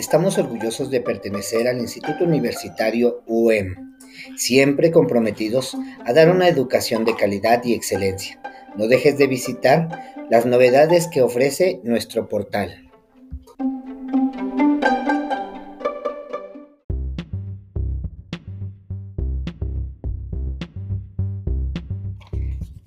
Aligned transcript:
Estamos 0.00 0.38
orgullosos 0.38 0.88
de 0.90 1.02
pertenecer 1.02 1.68
al 1.68 1.78
Instituto 1.78 2.24
Universitario 2.24 3.22
UEM, 3.26 3.98
siempre 4.34 4.90
comprometidos 4.90 5.76
a 6.06 6.14
dar 6.14 6.30
una 6.30 6.48
educación 6.48 7.04
de 7.04 7.14
calidad 7.14 7.62
y 7.64 7.74
excelencia. 7.74 8.40
No 8.78 8.88
dejes 8.88 9.18
de 9.18 9.26
visitar 9.26 10.16
las 10.30 10.46
novedades 10.46 11.06
que 11.06 11.20
ofrece 11.20 11.82
nuestro 11.84 12.30
portal. 12.30 12.90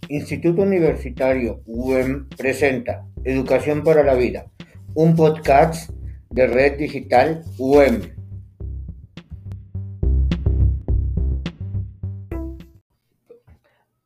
Instituto 0.10 0.64
Universitario 0.64 1.62
UEM 1.68 2.28
presenta 2.30 3.06
Educación 3.24 3.84
para 3.84 4.02
la 4.02 4.16
Vida, 4.16 4.48
un 4.96 5.16
podcast 5.16 5.92
de 6.34 6.48
Red 6.48 6.80
Digital 6.80 7.44
UEM. 7.60 8.02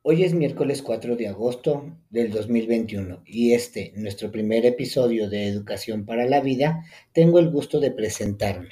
Hoy 0.02 0.24
es 0.24 0.34
miércoles 0.34 0.82
4 0.82 1.16
de 1.16 1.28
agosto 1.28 1.96
del 2.10 2.30
2021 2.30 3.22
y 3.24 3.54
este, 3.54 3.94
nuestro 3.96 4.30
primer 4.30 4.66
episodio 4.66 5.30
de 5.30 5.48
Educación 5.48 6.04
para 6.04 6.26
la 6.26 6.42
Vida, 6.42 6.84
tengo 7.14 7.38
el 7.38 7.48
gusto 7.48 7.80
de 7.80 7.92
presentarme. 7.92 8.68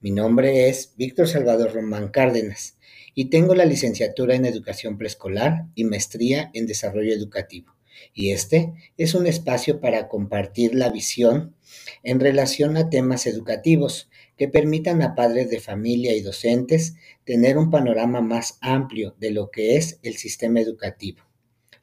Mi 0.00 0.10
nombre 0.10 0.68
es 0.68 0.92
Víctor 0.98 1.28
Salvador 1.28 1.72
Román 1.72 2.08
Cárdenas 2.08 2.76
y 3.14 3.30
tengo 3.30 3.54
la 3.54 3.64
licenciatura 3.64 4.34
en 4.34 4.44
Educación 4.44 4.98
Preescolar 4.98 5.64
y 5.74 5.84
maestría 5.84 6.50
en 6.52 6.66
Desarrollo 6.66 7.14
Educativo 7.14 7.71
y 8.14 8.30
este 8.30 8.72
es 8.96 9.14
un 9.14 9.26
espacio 9.26 9.80
para 9.80 10.08
compartir 10.08 10.74
la 10.74 10.90
visión 10.90 11.54
en 12.02 12.20
relación 12.20 12.76
a 12.76 12.90
temas 12.90 13.26
educativos 13.26 14.08
que 14.36 14.48
permitan 14.48 15.02
a 15.02 15.14
padres 15.14 15.50
de 15.50 15.60
familia 15.60 16.14
y 16.14 16.20
docentes 16.20 16.94
tener 17.24 17.58
un 17.58 17.70
panorama 17.70 18.20
más 18.20 18.58
amplio 18.60 19.14
de 19.18 19.30
lo 19.30 19.50
que 19.50 19.76
es 19.76 19.98
el 20.02 20.16
sistema 20.16 20.60
educativo. 20.60 21.22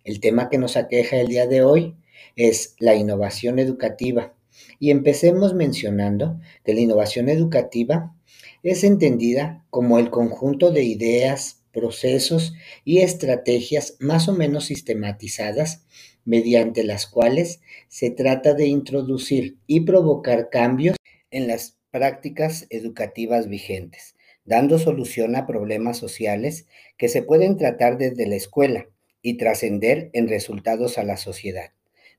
El 0.04 0.20
tema 0.20 0.50
que 0.50 0.58
nos 0.58 0.78
aqueja 0.78 1.18
el 1.18 1.28
día 1.28 1.48
de 1.48 1.64
hoy 1.64 1.96
es 2.36 2.76
la 2.80 2.96
innovación 2.96 3.60
educativa 3.60 4.34
y 4.80 4.92
empecemos 4.92 5.54
mencionando 5.54 6.40
que 6.64 6.74
la 6.74 6.82
innovación 6.82 7.30
educativa 7.30 8.16
es 8.64 8.84
entendida 8.84 9.66
como 9.70 10.00
el 10.00 10.10
conjunto 10.10 10.72
de 10.72 10.84
ideas, 10.84 11.59
procesos 11.72 12.54
y 12.84 13.00
estrategias 13.00 13.96
más 14.00 14.28
o 14.28 14.34
menos 14.34 14.66
sistematizadas 14.66 15.86
mediante 16.26 16.84
las 16.84 17.08
cuales 17.08 17.62
se 17.88 18.12
trata 18.12 18.54
de 18.54 18.68
introducir 18.68 19.58
y 19.68 19.82
provocar 19.82 20.50
cambios 20.50 20.96
en 21.32 21.48
las 21.48 21.78
prácticas 21.92 22.68
educativas 22.70 23.48
vigentes, 23.48 24.16
dando 24.46 24.80
solución 24.80 25.36
a 25.36 25.48
problemas 25.48 25.98
sociales 25.98 26.68
que 26.98 27.10
se 27.10 27.24
pueden 27.24 27.58
tratar 27.58 27.98
desde 27.98 28.28
la 28.28 28.36
escuela 28.36 28.88
y 29.22 29.38
trascender 29.38 30.10
en 30.14 30.28
resultados 30.28 30.98
a 30.98 31.04
la 31.04 31.18
sociedad. 31.18 31.72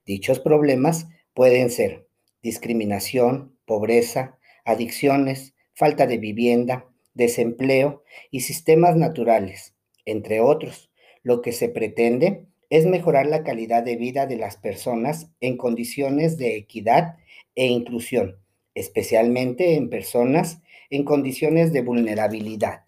Dichos 0.05 0.41
problemas 0.41 1.07
pueden 1.35 1.71
ser 1.71 2.07
discriminación, 2.43 3.57
pobreza, 3.65 4.39
adicciones, 4.65 5.55
falta 5.73 6.07
de 6.07 6.19
vivienda, 6.19 6.90
desempleo 7.15 8.03
y 8.31 8.41
sistemas 8.41 8.97
naturales, 8.97 9.75
entre 10.05 10.41
otros. 10.41 10.91
Lo 11.23 11.43
que 11.43 11.53
se 11.53 11.69
pretende 11.69 12.47
es 12.71 12.87
mejorar 12.87 13.27
la 13.27 13.43
calidad 13.43 13.83
de 13.83 13.97
vida 13.97 14.27
de 14.27 14.37
las 14.37 14.57
personas 14.57 15.31
en 15.41 15.57
condiciones 15.57 16.39
de 16.39 16.57
equidad 16.57 17.17
e 17.55 17.67
inclusión, 17.67 18.37
especialmente 18.75 19.75
en 19.75 19.91
personas 19.91 20.63
en 20.91 21.05
condiciones 21.05 21.73
de 21.73 21.83
vulnerabilidad. 21.83 22.85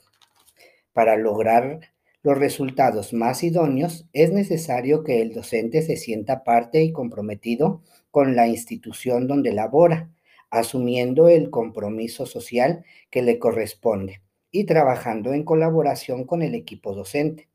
Para 0.93 1.17
lograr 1.17 1.93
los 2.23 2.39
resultados 2.39 3.13
más 3.13 3.43
idóneos, 3.43 4.07
es 4.13 4.33
necesario 4.33 5.03
que 5.03 5.23
el 5.23 5.33
docente 5.33 5.83
se 5.83 5.97
sienta 5.97 6.45
parte 6.45 6.83
y 6.83 6.93
comprometido 6.93 7.83
con 8.11 8.37
la 8.37 8.47
institución 8.47 9.27
donde 9.27 9.53
labora, 9.53 10.11
asumiendo 10.53 11.29
el 11.29 11.49
compromiso 11.51 12.27
social 12.27 12.85
que 13.11 13.23
le 13.23 13.39
corresponde 13.39 14.21
y 14.51 14.65
trabajando 14.65 15.33
en 15.33 15.45
colaboración 15.45 16.25
con 16.25 16.43
el 16.43 16.55
equipo 16.55 16.95
docente. 16.95 17.49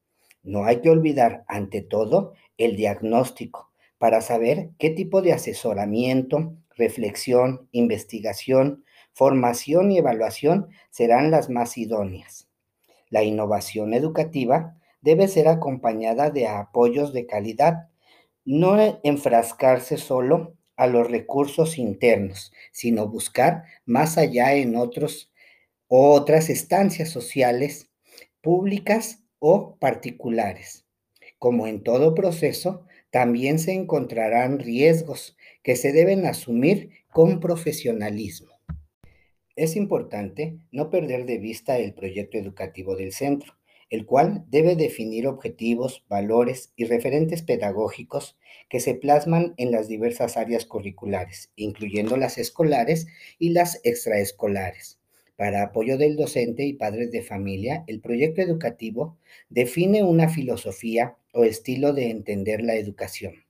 No 0.44 0.66
hay 0.66 0.82
que 0.82 0.90
olvidar, 0.90 1.46
ante 1.48 1.82
todo, 1.82 2.34
el 2.58 2.76
diagnóstico 2.76 3.72
para 4.00 4.22
saber 4.22 4.72
qué 4.80 4.90
tipo 4.90 5.22
de 5.22 5.34
asesoramiento, 5.34 6.56
reflexión, 6.76 7.68
investigación, 7.72 8.84
formación 9.14 9.92
y 9.92 10.00
evaluación 10.00 10.68
serán 10.90 11.30
las 11.30 11.50
más 11.50 11.78
idóneas. 11.78 12.48
La 13.10 13.24
innovación 13.24 13.94
educativa 13.94 14.76
debe 15.02 15.28
ser 15.28 15.48
acompañada 15.48 16.32
de 16.32 16.48
apoyos 16.48 17.14
de 17.14 17.28
calidad, 17.28 17.90
no 18.44 19.00
enfrascarse 19.04 19.98
solo 19.98 20.57
a 20.78 20.88
los 20.88 21.12
recursos 21.12 21.78
internos, 21.78 22.54
sino 22.72 23.08
buscar 23.08 23.64
más 23.86 24.18
allá 24.18 24.54
en 24.54 24.76
otros 24.76 25.32
otras 25.90 26.50
estancias 26.50 27.10
sociales, 27.10 27.90
públicas 28.42 29.24
o 29.40 29.78
particulares. 29.78 30.86
Como 31.40 31.68
en 31.68 31.84
todo 31.84 32.14
proceso, 32.14 32.86
también 33.10 33.58
se 33.58 33.74
encontrarán 33.74 34.60
riesgos 34.60 35.38
que 35.64 35.76
se 35.76 35.94
deben 35.94 36.26
asumir 36.26 36.92
con 37.12 37.40
profesionalismo. 37.40 38.52
Es 39.56 39.76
importante 39.76 40.60
no 40.72 40.90
perder 40.90 41.26
de 41.26 41.38
vista 41.38 41.78
el 41.78 41.94
proyecto 41.94 42.38
educativo 42.38 42.96
del 42.96 43.14
centro, 43.14 43.54
el 43.90 44.06
cual 44.06 44.46
debe 44.50 44.76
definir 44.76 45.28
objetivos, 45.28 46.04
valores 46.10 46.74
y 46.76 46.86
referentes 46.86 47.42
pedagógicos 47.42 48.38
que 48.70 48.80
se 48.80 48.96
plasman 48.96 49.54
en 49.58 49.72
las 49.72 49.88
diversas 49.88 50.38
áreas 50.38 50.66
curriculares, 50.66 51.52
incluyendo 51.56 52.18
las 52.18 52.38
escolares 52.38 53.08
y 53.40 53.50
las 53.50 53.80
extraescolares. 53.84 55.00
Para 55.38 55.64
apoyo 55.64 55.98
del 55.98 56.16
docente 56.16 56.66
y 56.66 56.74
padres 56.74 57.12
de 57.12 57.22
familia, 57.22 57.84
el 57.88 58.02
proyecto 58.02 58.42
educativo 58.42 59.18
define 59.50 60.04
una 60.04 60.30
filosofía 60.30 61.16
o 61.32 61.44
estilo 61.44 61.94
de 61.94 62.10
entender 62.10 62.62
la 62.62 62.76
educación. 62.76 63.47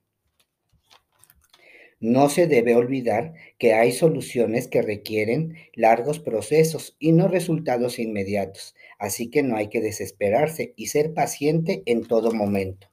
No 1.99 2.29
se 2.29 2.45
debe 2.45 2.75
olvidar 2.75 3.33
que 3.57 3.73
hay 3.73 3.91
soluciones 3.91 4.67
que 4.67 4.83
requieren 4.83 5.55
largos 5.73 6.19
procesos 6.19 6.95
y 6.99 7.11
no 7.11 7.27
resultados 7.27 7.97
inmediatos, 7.97 8.75
así 8.99 9.31
que 9.31 9.41
no 9.41 9.57
hay 9.57 9.69
que 9.69 9.81
desesperarse 9.81 10.73
y 10.75 10.87
ser 10.87 11.15
paciente 11.15 11.81
en 11.87 12.05
todo 12.05 12.31
momento. 12.31 12.87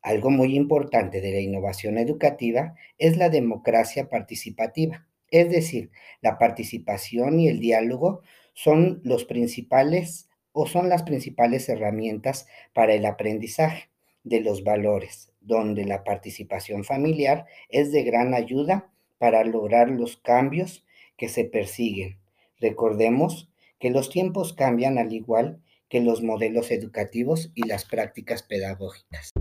Algo 0.00 0.30
muy 0.30 0.56
importante 0.56 1.20
de 1.20 1.30
la 1.30 1.40
innovación 1.40 1.98
educativa 1.98 2.74
es 2.98 3.18
la 3.18 3.28
democracia 3.28 4.08
participativa, 4.08 5.06
es 5.30 5.50
decir, 5.50 5.90
la 6.22 6.38
participación 6.38 7.38
y 7.38 7.48
el 7.48 7.60
diálogo 7.60 8.22
son 8.54 9.00
los 9.04 9.24
principales 9.26 10.28
o 10.52 10.66
son 10.66 10.88
las 10.88 11.02
principales 11.02 11.68
herramientas 11.68 12.46
para 12.72 12.94
el 12.94 13.04
aprendizaje 13.04 13.90
de 14.24 14.40
los 14.40 14.64
valores, 14.64 15.31
donde 15.44 15.84
la 15.84 16.04
participación 16.04 16.84
familiar 16.84 17.46
es 17.68 17.92
de 17.92 18.02
gran 18.02 18.34
ayuda 18.34 18.92
para 19.18 19.44
lograr 19.44 19.90
los 19.90 20.16
cambios 20.16 20.84
que 21.16 21.28
se 21.28 21.44
persiguen. 21.44 22.18
Recordemos 22.58 23.50
que 23.78 23.90
los 23.90 24.10
tiempos 24.10 24.52
cambian 24.52 24.98
al 24.98 25.12
igual 25.12 25.60
que 25.88 26.00
los 26.00 26.22
modelos 26.22 26.70
educativos 26.70 27.52
y 27.54 27.66
las 27.66 27.84
prácticas 27.84 28.42
pedagógicas. 28.42 29.32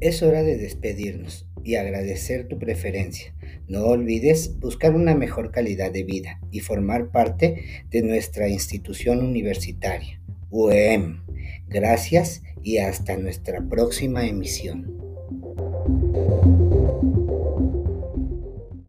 Es 0.00 0.22
hora 0.22 0.42
de 0.42 0.56
despedirnos 0.56 1.48
y 1.64 1.76
agradecer 1.76 2.46
tu 2.46 2.58
preferencia. 2.58 3.34
No 3.66 3.84
olvides 3.86 4.58
buscar 4.60 4.94
una 4.94 5.14
mejor 5.14 5.50
calidad 5.50 5.90
de 5.90 6.04
vida 6.04 6.40
y 6.50 6.60
formar 6.60 7.10
parte 7.10 7.64
de 7.90 8.02
nuestra 8.02 8.48
institución 8.48 9.24
universitaria, 9.24 10.20
UEM. 10.54 11.24
Gracias 11.66 12.42
y 12.62 12.78
hasta 12.78 13.16
nuestra 13.16 13.60
próxima 13.68 14.24
emisión. 14.24 14.94